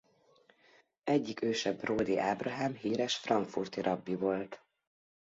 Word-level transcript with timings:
Egyik 1.03 1.41
őse 1.41 1.73
Bródy 1.73 2.17
Ábrahám 2.19 2.73
híres 2.73 3.15
frankfurti 3.15 3.81
rabbi 3.81 4.15
volt. 4.15 4.61